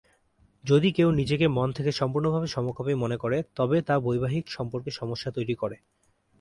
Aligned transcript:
যদি 0.63 0.89
কেও 0.91 1.09
নিজেকে 1.11 1.45
মন 1.47 1.69
থেকে 1.71 1.91
সম্পুর্ণভাবে 1.91 2.47
সমকামী 2.47 2.93
মনে 2.93 3.17
করে, 3.17 3.37
তবে 3.55 3.77
তা 3.81 3.95
বৈবাহিক 3.99 4.45
সম্পর্কে 4.47 4.91
সমস্যা 4.91 5.29
তৈরী 5.31 5.55
করে। 5.55 5.77